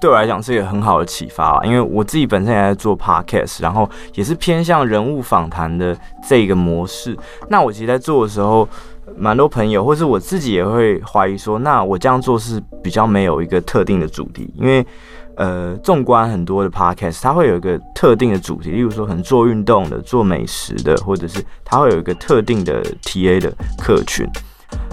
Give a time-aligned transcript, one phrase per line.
[0.00, 5.96] 对我来讲是一个很好的启发，因为我自己本身也在做 podcast，然后也是偏向人物访谈的
[6.28, 7.16] 这个模式。
[7.48, 8.68] 那我其实在做的时候，
[9.16, 14.86] 蛮多朋友或是我自己也会怀疑说，那我这样做是比较没有一个特定的主题，因为
[15.34, 24.28] 呃，纵观很多的 podcast，它会有一个特定的主题，例如说可能做运动的、做美食的，或者是它会有一个特定的 TA 的客群。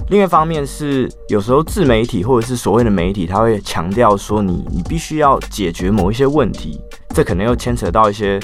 [0.09, 8.39] 另一方面是，有时候自媒体或者是所谓的媒体，他会强调说你你必须要解决某一些问题，这可能又牵扯到一些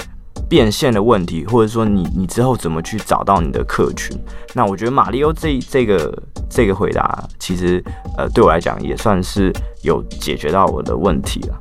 [0.48, 4.18] 变现的问题，或者说你你之后怎么去找到你的客群。
[4.54, 6.12] 那我觉得马里欧这这个
[6.50, 7.82] 这个回答，其实
[8.18, 11.56] 呃对我来讲也算是有解决到我的问题了。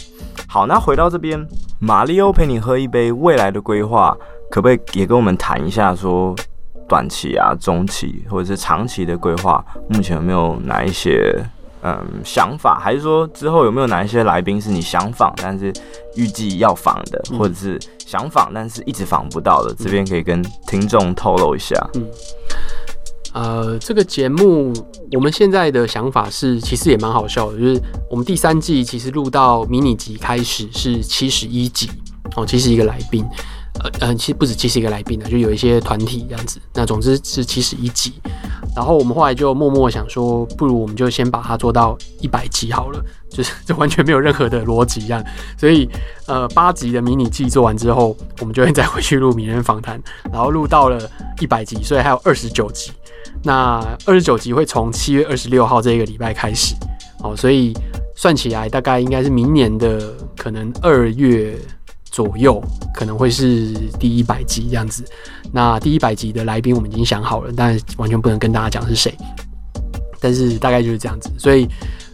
[0.48, 1.48] 好，那回到这边，
[1.80, 4.18] 马里欧陪你喝一杯，未来的规划
[4.50, 6.36] 可不可以也跟我们谈一下说？
[6.92, 11.42] 短期啊、中期或者是长期的规划，目前有没有哪一些
[11.84, 12.78] 嗯想法？
[12.78, 15.72] 还是说之后有没有哪一些来宾是你想访，但是
[16.18, 19.74] 预计要访的，或者是想访但是一直访不到的？
[19.74, 21.74] 这边可以跟听众透露一下。
[21.96, 22.06] 嗯，
[23.32, 24.74] 呃，这个节目
[25.14, 31.90] 我们现在的想法是，其实也蛮好笑的，就是我们第三季其实录到迷你集开始是七十一集
[32.36, 33.26] 哦，其实一个来宾。
[33.80, 36.60] 呃呃，其实不止七十一个来宾啊，就有一些团体这样子。
[36.74, 38.14] 那总之是七十一集，
[38.76, 45.24] 然后我们后来就默默想说，不如我们就先把它做到一百集好了，就是 这完全没有任何的逻辑一样。
[45.58, 45.90] 所以
[46.28, 50.00] 呃，八集的迷你季做完之后，我们就会再回去录名人访谈，
[50.32, 52.92] 然后录到了一百集，所以还有二十九集。
[53.44, 56.76] 那二十九集会从七月二十六号这个礼拜开始，
[57.24, 57.74] 哦，所以
[58.16, 61.58] 算起来大概应该是明年的可能二月。
[62.12, 62.62] 左右
[62.94, 65.04] 可能会是第一百集这样子，
[65.54, 69.18] 那第一百集的来宾我们已经想好了，但完全不能跟大家讲是谁，
[70.20, 71.66] 但是大概就是这样子，所以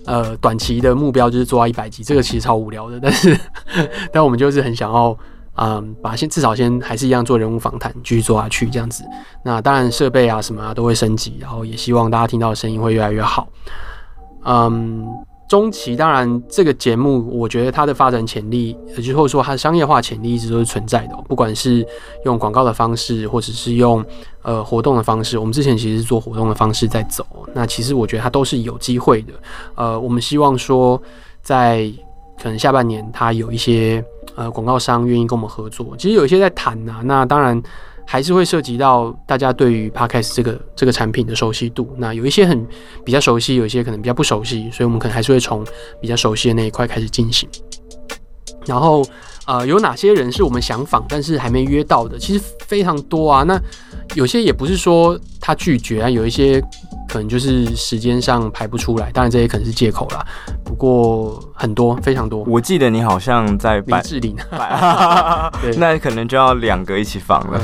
[0.06, 3.36] 呃短期的目标就是做到一百集，这个其实超无聊的，但是
[4.14, 5.18] 但我们就是很想要
[5.56, 9.04] 嗯把先至少先还是一样做人物访谈继续做下去这样子，
[9.44, 13.48] 那当然设备啊什么啊都会升级，然后也希望大家听到的声音会越来越好，
[14.46, 15.08] 嗯。
[15.48, 21.16] 中期当然，这个节目我觉得它的发展潜力，也就是说它的商业化潜力一直都是存在的。
[21.28, 21.88] 不管是
[22.26, 24.04] 用广告的方式，或者是用
[24.42, 27.26] 呃活动的方式，我们之前其实是做活动的方式在走。
[27.54, 29.34] 那其实我觉得它都是有机会的。
[29.76, 31.02] 呃，我们希望说，
[31.42, 31.90] 在
[32.42, 34.04] 可能下半年，它有一些
[34.36, 35.96] 呃广告商愿意跟我们合作。
[35.98, 37.02] 其实有一些在谈呐。
[37.04, 37.62] 那当然。
[38.10, 41.94] 还是会涉及到大家对于 Podcast 这个这个产品的熟悉度。
[41.98, 42.66] 那有一些很
[43.04, 45.66] 比较熟悉，有一些可能比较不熟悉，所以我们可能还是会从
[46.02, 47.48] 比较熟悉的那一块开始进行。
[48.66, 49.06] 然后，
[49.46, 52.18] 呃，有哪些人是我们想访但是还没约到的？
[52.18, 53.44] 其实非常多啊。
[53.44, 53.62] 那
[54.16, 56.64] 有些也不是说他拒绝啊，有一些。
[57.18, 60.24] 可能就是时间上排不出来，当然这也可能是借口啦。
[60.64, 62.44] 不过很多，非常多。
[62.44, 64.38] 我记得你好像在林志玲，
[65.78, 67.60] 那可能就要两个一起访了。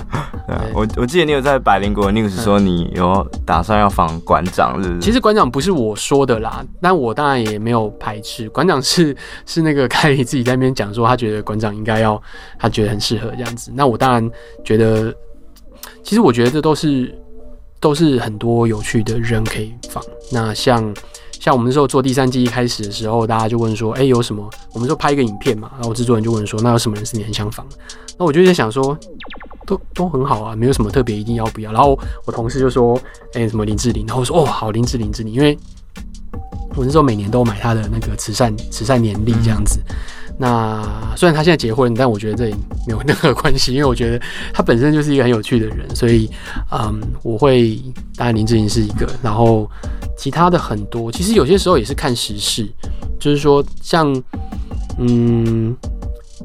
[0.47, 5.01] 对，我我记得你有在百灵国 news 说你有打算要访馆长，是不是？
[5.01, 8.49] 其实馆长不是我说的啦，但我当然也没有排斥。
[8.49, 9.15] 馆长是
[9.45, 12.19] 是那个凯里自己在那边讲说，他觉得馆长应该要，
[12.57, 13.71] 他觉得很适合这样子。
[13.75, 14.27] 那我当然
[14.63, 15.13] 觉得，
[16.01, 17.15] 其实我觉得这都是。
[17.83, 20.01] 都是很多有趣的人可以访。
[20.31, 20.81] 那像
[21.37, 24.49] 像我们那时候做第三季一开始的时候，大家就问说，哎、有什么？
[24.71, 25.69] 我们就拍一个影片嘛。
[25.73, 27.67] 然后制作人就问说，那有什么人是你很想访？
[28.17, 28.97] 那我就在想说，
[29.67, 31.73] 都都很好啊，没有什么特别一定要不要。
[31.73, 32.97] 然后我同事就说，
[33.33, 34.05] 哎、什么林志玲？
[34.07, 35.57] 然后我说，哦，好，林志玲，志玲，因为
[36.77, 39.81] 我那时候每年都买他的那个慈善慈善年历这样子。
[40.37, 40.83] 那
[41.15, 42.55] 虽然他现在结婚，但我觉得这也
[42.87, 46.29] 没有任何关系，因为我觉得他本身就是一个很有趣的人，所以，
[46.71, 47.79] 嗯，我会
[48.15, 49.69] 当然林志玲是一个，然后
[50.17, 52.67] 其他的很多，其实有些时候也是看时事，
[53.19, 54.11] 就是说像，
[54.97, 55.75] 嗯，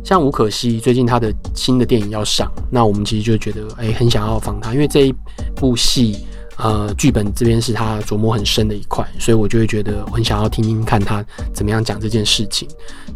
[0.04, 5.14] 像吴可熙最近他的新的电影要上，那我们其实就觉得哎、很想要访他，因为这一
[5.56, 6.18] 部戏。
[6.58, 11.24] 呃，剧本这边是他琢磨很深的一块，所以我就会觉得我很想要听听看他
[11.54, 12.68] 怎么样讲这件事情。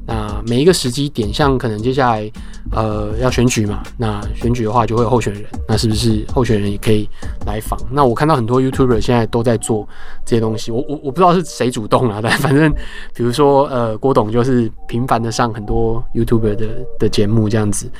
[0.06, 2.30] 那每一个时机点，像可能接下来
[2.70, 7.08] 呃要选举嘛，那选举的话就会有候选人，那是不是候选人也可以
[7.44, 7.76] 来访？
[7.90, 9.88] 那我看到很多 YouTuber 现在都在做
[10.24, 12.72] 这些东西，我我我不知道是谁主动啊，但反正
[13.12, 16.68] 比如说呃郭董就是频繁的上很多 YouTuber 的
[16.98, 17.90] 的节目这样子，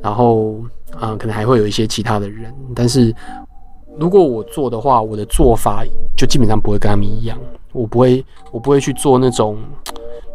[0.00, 0.60] 然后
[0.92, 3.12] 啊、可能还会有一些其他的人，但是。
[3.98, 5.84] 如果我做的话，我的做法
[6.16, 7.38] 就基本上不会跟他们一样。
[7.72, 9.56] 我不会，我不会去做那种，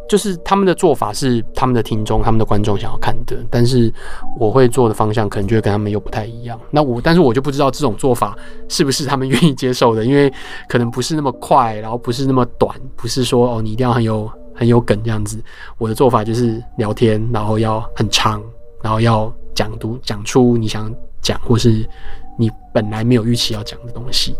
[0.09, 3.93] 就是他们的做法是他们的听众、他们的观众想要看的，但是
[4.39, 6.59] 我会做的方向可能就会跟他们又不太一样。
[6.71, 8.35] 那我，但是我就不知道这种做法
[8.67, 10.33] 是不是他们愿意接受的，因为
[10.67, 15.39] 可能不是那么快，然后不是那么短，不是说哦，你一定要很有很有梗这样子。
[15.77, 18.41] 我的做法就是聊天，然后要很长，
[18.81, 21.87] 然后要讲读讲出你想讲或是
[22.37, 24.35] 你本来没有预期要讲的东西。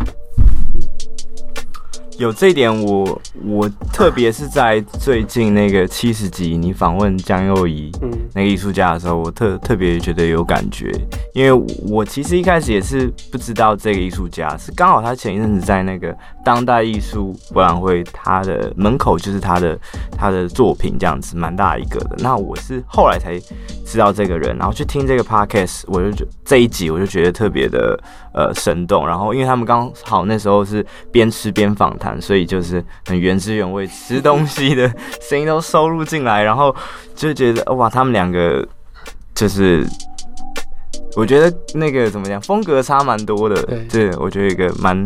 [2.18, 7.92] 有这一点我，我我特别是在最近那个七十集你访问江佑仪
[8.34, 10.92] 那个艺术家的时候，我特特别觉得有感觉，
[11.36, 19.78] 因为我其实一开始也是不知道这个艺术家，是刚好他前一阵子在那个当代艺术博览会，他的门口就是他的
[20.18, 22.16] 他的作品这样子，蛮大一个的。
[22.18, 23.40] 那我是后来才
[23.86, 28.00] 知道这个人，然后去听这个 podcast，我就觉这一集我就觉得特别的
[28.34, 29.08] 呃生动。
[29.08, 32.07] 然后因为他们刚好那时候是边吃边访谈。
[32.22, 34.88] 所以就是很原汁原味，吃东西的
[35.22, 36.74] 声音都收录进来，然后
[37.16, 38.66] 就觉得哇，他们两个
[39.34, 39.86] 就是，
[41.16, 43.62] 我觉得那个怎么讲，风格差蛮多的。
[43.90, 45.04] 对，我觉得一个蛮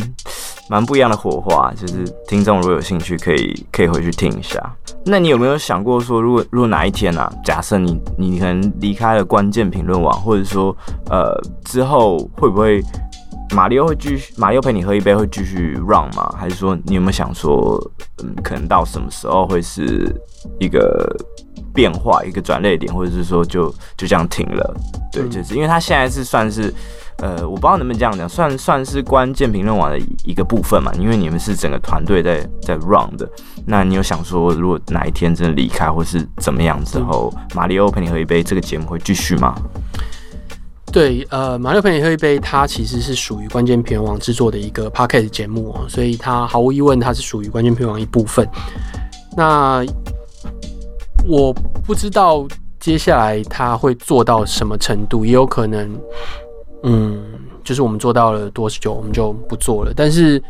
[0.70, 4.62] 蛮不一样的火花，就是听众如果有兴趣，可以可以回去听一下。
[5.06, 10.76] 那你有没有想过说，如果如果哪一天啊，假设你你可能离开了关键评论网，或者说
[11.10, 12.84] 呃之后会不会？
[13.54, 16.34] 马里奥会继续，马里奥陪你喝一杯会继续 run 吗？
[16.38, 17.78] 还是说你有没有想说，
[18.24, 20.10] 嗯，可能到什么时候会是
[20.60, 21.14] 一个
[21.74, 24.76] 变化，一个转捩点，或者是说就就这样停了？
[25.12, 26.74] 对，就是因为他现在是算是，
[27.18, 30.92] 呃，我不知道能不能这样讲，算算是关键评论网的一个部分嘛？
[30.98, 33.30] 因为你们是整个团队在在 run 的。
[33.66, 39.54] 那你有想说，如果哪一天真的离开，或是怎么样之后，马里奥陪你喝一杯这个节目会继续吗？
[40.92, 48.46] 对，呃，马里欧陪你喝一杯，它其实是属于关键评论网制作的一个 podcast 节目哦，所以它毫无疑问，它是属于关键评论网一部分。
[49.38, 49.82] 那
[51.26, 51.54] 我
[51.86, 52.46] 不知道
[52.78, 55.98] 接下来它会做到什么程度，也有可能，
[56.84, 57.24] 嗯，
[57.64, 59.94] 就是我们做到了多久，我们就不做了。
[59.96, 60.44] 但是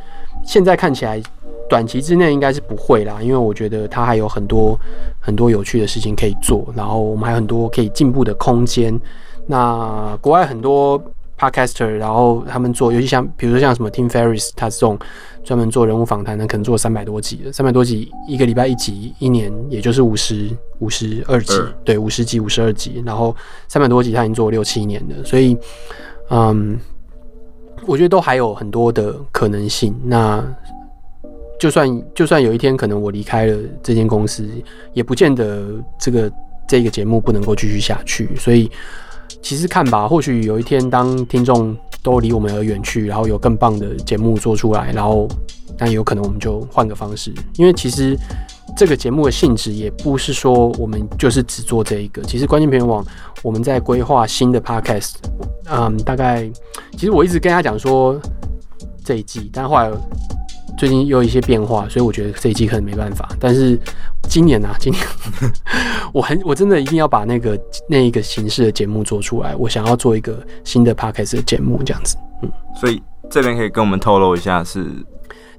[0.44, 1.22] 现在看起来，
[1.70, 4.76] 短期之内应该是不会啦，因为我觉得它还有很多
[5.20, 9.00] 很多有趣的事情可以做，然后我们还有很多可以进步的空间。
[9.48, 11.02] 那国外很多
[11.38, 14.98] podcaster，然后他们做，尤其像比如说像什么 Tim Ferriss，他这种
[15.44, 20.50] 专门做人物访谈的，可能做三百多集的，三百多集一个礼拜一集，一年也就是五十
[20.80, 23.36] 五十二集，对，五十集五十二集，然后
[23.68, 25.58] 三百多集他已经做了六七年了，所以，
[26.30, 26.80] 嗯，
[27.88, 30.00] 我觉得都还有很多的可能性。
[30.06, 30.46] 那
[31.60, 34.48] 就算就算有一天可能我离开了这间公司，
[34.94, 35.66] 也不见得
[36.00, 36.32] 这个
[36.68, 38.70] 这个节目不能够继续下去，所以。
[39.42, 45.28] 其实看吧，或许有一天，当听众都离我们而远去，然后有更棒的节目做出来，然后，
[45.78, 47.34] 但有可能我们就换个方式。
[47.56, 48.18] 因为其实
[48.76, 52.22] 这个节目的性质也不是说我们就是只做这一个。
[52.24, 53.06] 其实关键评论网
[53.42, 55.14] 我们在规划新的 podcast，
[55.70, 56.50] 嗯，大概
[56.94, 58.20] 其实我一直跟他讲说
[59.04, 59.92] 这一季，但后来。
[60.78, 63.30] 最近又有一些变化，所以我觉得这一季可能没办法。
[63.40, 63.80] 但是
[64.30, 65.04] 今年啊， 今年
[66.14, 69.56] 我很我真的一定要把那个那一个形式的节目做出来。
[69.56, 72.18] 我想要做一个新的 podcast 的节目，这样子。
[72.42, 74.90] 嗯，所以这边可以跟我们透露一下是，是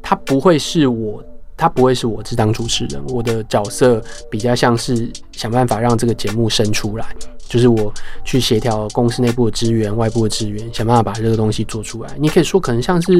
[0.02, 1.22] 它不会是我，
[1.62, 7.06] 他不会是我是当主持人，我的角色比较像是想办法让这个节目生出来。
[7.48, 7.92] 就是我
[8.24, 12.10] 去协调公司内部的资源、外部的资源，想办法把这个东西做出来。
[12.18, 13.16] 你可以说可能像是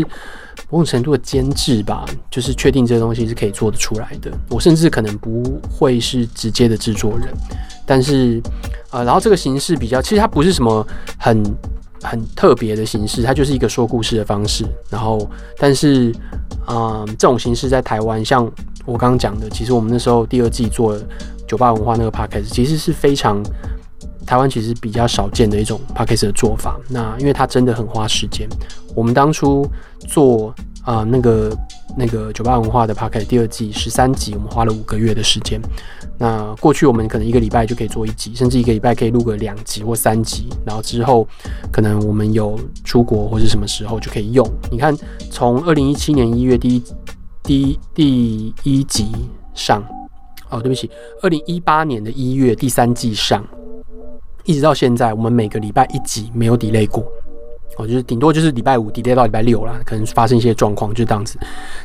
[0.70, 4.32] 某种程度的监制吧，就是确定这个东西是可以做得出来的。
[4.48, 7.28] 我甚至可能不会是直接的制作人，
[7.86, 8.42] 但是
[8.90, 10.84] 呃，然后这个形式比较，其实它不是什么
[11.16, 11.44] 很
[12.02, 14.64] 很特别的形式，它就是一个说故事的方式。
[14.90, 15.28] 然后，
[15.58, 16.12] 但是
[16.68, 18.44] 嗯、这种形式在台湾，像
[18.84, 20.98] 我刚刚讲的，其实我们那时候第二季做
[21.46, 23.42] 酒吧文化那个 podcast，其实是非常。
[24.24, 28.48] 台湾其实比较少见的一种 podcast 的做法，那因为它真的很花时间。
[28.94, 29.66] 我们当初
[30.06, 30.54] 做
[30.84, 31.56] 啊、那个
[31.96, 35.60] 那个酒吧文化的 podcast 第二季十三集，我们花了五个月的时间。
[36.18, 40.48] 那过去我们可能一个礼拜就可以做一集，甚至一个礼拜可以录个两集或三集。
[40.64, 41.26] 然后之后
[41.72, 44.48] 可能我们有出国或是什么时候就可以用。
[44.70, 44.96] 你看，
[45.30, 46.82] 从二零一七年一月第一
[47.42, 49.06] 第一第一集
[49.54, 49.84] 上，
[50.48, 50.90] 哦，对不起，
[51.22, 53.44] 二零一八年的一月第三季上。
[54.44, 57.04] 一直到现在，我们每个礼拜一集没有 delay 过，
[57.76, 61.38] 哦，就是顶多就是礼拜五 delay 到礼拜六啦，可能发生一些状况，就这样子。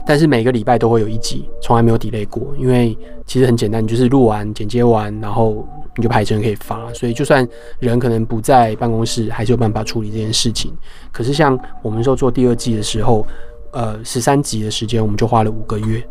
[0.06, 6.91] 但是每个礼拜都会有一集，从来没有 delay 过，因为其实很简单，你就是录完、剪接完，然后你就拍成可以发。
[6.94, 7.48] 所以就算
[7.79, 10.74] 人可能不在办公室，还是有办法处理这件事情。
[11.12, 13.25] 可是像我们说做第二季的时候，
[13.72, 16.06] 呃，十三集的时间，我们就花了五个月。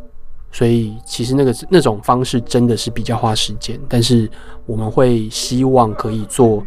[0.53, 4.31] 所以其实那个那种方式真的是比较花时间，但是
[4.65, 6.65] 我们会希望可以做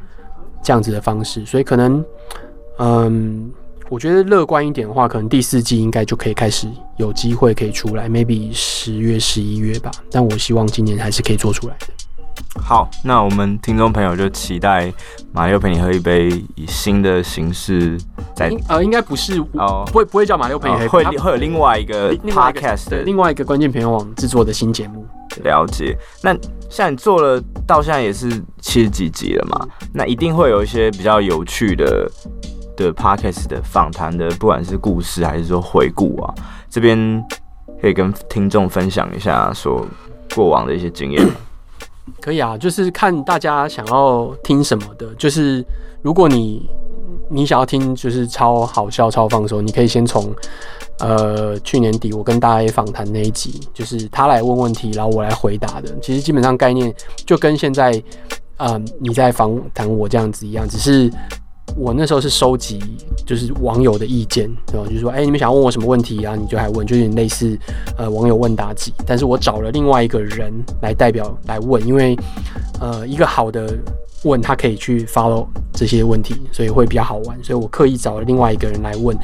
[0.62, 2.06] 这样子的方式，所以可能
[2.80, 3.52] 嗯
[3.90, 6.68] 我觉得乐观一点的话，可能第四季应该就可以开始
[6.98, 9.90] 有机会可以出来，maybe 十月、十一月吧。
[10.12, 11.88] 但我希望今年还是可以做出来的。
[12.62, 14.94] 好，那我们听众朋友就期待
[15.32, 17.98] 马六陪你喝一杯，以新的形式
[18.36, 25.04] 在呃，应该不是哦，不会不会叫马六陪你喝会会有另外一个 podcast 的另外一个关键评论网制作的新节目。
[25.44, 25.98] 了解。
[26.24, 26.36] 那
[26.70, 28.30] 像你做了到现在也是
[28.62, 29.68] 七十几集了嘛？
[29.94, 32.10] 那一定会有一些比较有趣的
[32.80, 36.34] 的 podcast 的访谈的，不管是故事还是说回顾啊，
[36.70, 37.22] 这边
[37.82, 39.86] 可以跟听众分享一下说
[40.34, 41.28] 过往的一些经验。
[42.22, 45.14] 可以啊，就是看大家想要听什么的。
[45.16, 45.64] 就是
[46.02, 46.68] 如果你
[47.30, 50.34] 你想要听，就是超好笑、超放松，你可以先从
[51.00, 55.94] 呃去年底我跟大 A 访谈那一集，就是他来问问题，然后我来回答的。
[56.02, 56.94] 其实基本上概念
[57.26, 58.02] 就跟现在
[58.58, 61.12] 嗯你在访谈我这样子一样，只是。
[61.76, 62.80] 我那时候是收集
[63.26, 64.86] 就是网友的意见，对吧？
[64.88, 66.36] 就是说，哎、你们想问我什么问题啊？
[66.36, 67.58] 你就还问，就有点类似
[67.98, 68.94] 呃网友问答集。
[69.06, 72.18] 但是我找了另外一个人来代表来问，因为
[72.80, 73.78] 呃一个好的
[74.24, 77.38] 问他可以去 follow 这些问题，所以会比较好玩。
[77.44, 79.18] 所以我刻意找了另外一个人来问。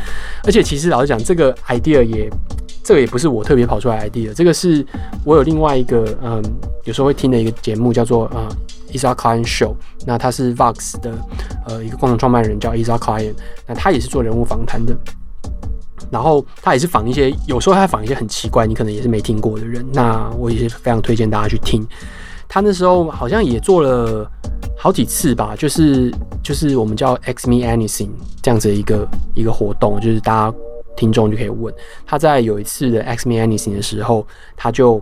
[0.44, 2.30] 而且其实老实讲，这个 idea 也
[2.86, 4.86] 这个也不是我特别跑出来 idea，这个是
[5.26, 6.42] 我有另外一个嗯
[6.86, 8.48] 有时候会听的一个节目叫做啊。
[8.48, 8.56] 呃
[8.94, 9.76] Ezra Klein Show，
[10.06, 11.12] 那他是 Vox 的
[11.68, 13.34] 呃一个共同创办人叫 Ezra Klein，
[13.68, 14.96] 那他也是做人物访谈的，
[16.10, 21.86] 然后他也是访一些，有时候他访一些很奇怪，你可能也是没听过的人，那我也是非常推荐大家去听。
[22.48, 24.26] 他那时候好像也做了
[24.78, 26.10] 好几次吧，就是
[26.42, 28.12] 就是我们叫 Ask Me Anything
[28.42, 30.58] 这样子的一个一个活动，就是大家
[30.96, 31.74] 听众就可以问。
[32.06, 34.26] 他在有一次的 Ask Me Anything 的时候，
[34.56, 35.02] 他就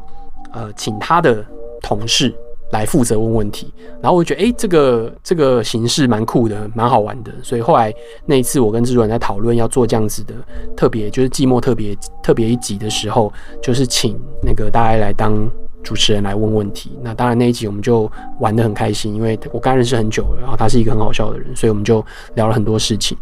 [0.51, 1.45] 呃请他的
[1.81, 2.33] 同事。
[2.71, 3.71] 来负责问问题，
[4.01, 7.31] 然后我就觉得，哎、这个这个形式蛮酷的，蛮好玩的。
[7.43, 7.93] 所以后来
[8.25, 10.33] 那一次，我跟制作人在讨论要做这样子的
[10.75, 13.31] 特别，就是寂寞特别特别一集的时候，
[13.61, 15.47] 就是请那个大家来当
[15.83, 16.97] 主持人来问问题。
[17.03, 23.15] 那当然那一集我们就玩得很开心，因为我刚认识很久了，然后他是一个很好笑的人，所以我们就聊了很多事情。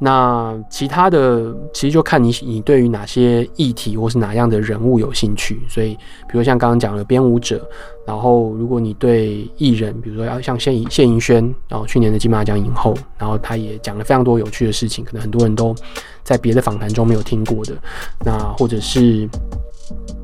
[0.00, 5.94] 那其他的其实就看你你对于哪些议题或是哪样的人物有兴趣，所以
[6.28, 7.68] 比如像刚刚讲的编舞者，
[8.06, 15.74] 然后如果你对艺人，比如说要像谢谢盈萱，然后去年的金马奖影后，然后他也讲了非常多有趣的事情，可能很多人都
[16.22, 17.76] 在别的访谈中没有听过的。
[18.24, 19.28] 那或者是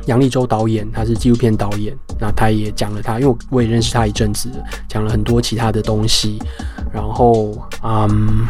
[0.06, 4.48] 杨立洲导演，他是纪录片导演，那他也讲了他，因为我也认识他一阵子，
[4.88, 6.38] 讲了很多其他的东西，
[6.92, 8.46] 然后嗯。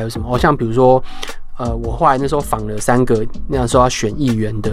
[0.00, 0.26] 还有什么？
[0.34, 1.02] 哦，像比如说，
[1.58, 4.72] 呃，我后来那时候访了三个那时候要选议员的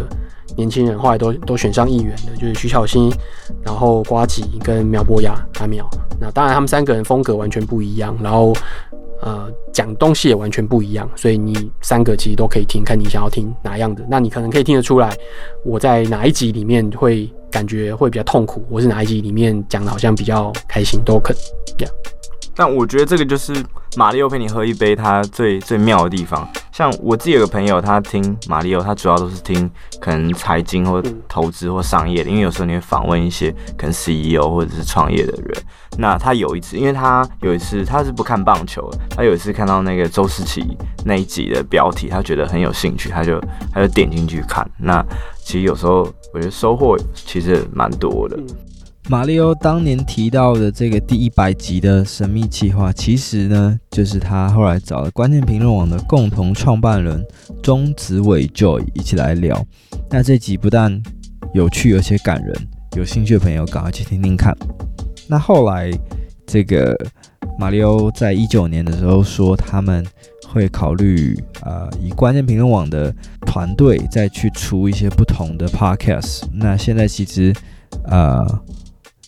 [0.55, 3.11] 年轻人，后来都都选上议员的，就是徐巧芯，
[3.61, 5.85] 然后瓜吉跟苗博雅阿苗。
[6.17, 8.53] 那当然他们三个人风格完全不一样，然后
[9.21, 14.05] 呃讲东西也完全不一样，所以你三个其实都可以听，看你想要听哪样的。
[14.09, 15.13] 那你可能可以听得出来，
[15.65, 21.37] 我在哪一集里面会感觉会比较痛苦，或是哪一集里面讲的好像比较开心，都可以。
[21.83, 22.16] Yeah.
[22.57, 23.53] 但我觉得这个就是
[23.95, 26.45] 马力欧陪你喝一杯，他最最妙的地方。
[26.71, 35.63] 像我自己有个朋友，他听马力欧，他主要都是听可能财经或投资或商业的，因为有时候你会访问一些可能 CEO 或者是创业的人。
[35.99, 43.39] 那他有一次，因为他有一次他是不看棒球，他有一次看到那个周思琪那一集的标题，他觉得很有兴趣，他就
[43.71, 44.67] 他就点进去看。
[44.77, 45.03] 那
[45.43, 46.01] 其实有时候
[46.33, 48.37] 我觉得收获其实蛮多的。
[49.09, 57.25] 马里欧当年提到的这个第一百集的神秘计划，其实呢，就是他后来找了关键评论网的共同创办人
[57.63, 59.65] 钟子伟 Joy 一起来聊。
[60.09, 61.01] 那这集不但
[61.53, 62.53] 有趣，而且感人，
[62.97, 64.53] 有兴趣的朋友赶快去听听看。
[65.29, 65.89] 那后来，
[66.45, 66.93] 这个
[67.57, 70.05] 马里欧在一九年的时候说，他们
[70.49, 76.43] 会考虑、呃，以关键评论网的团队再去出一些不同的 Podcast。
[76.51, 77.53] 那现在其实。
[78.03, 78.45] 呃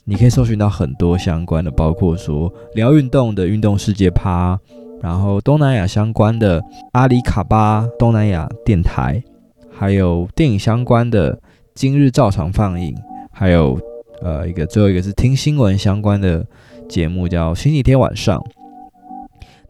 [0.09, 4.59] 你可以搜寻到很多相关的，包括说聊运动的运动世界趴，
[5.03, 6.59] 然后东南亚相关的
[6.93, 9.23] 阿里卡巴东南亚电台，
[9.71, 11.39] 还有电影相关的
[11.75, 12.95] 今日照常放映，
[13.31, 13.79] 还有
[14.23, 16.43] 呃一个最后一个是听新闻相关的
[16.89, 18.43] 节目叫星期天晚上。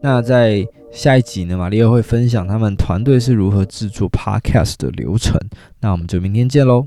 [0.00, 5.38] 那在下一集呢，马力欧会分享他们团队是如何制作 Podcast 的流程。
[5.80, 6.86] 那我们就明天见喽。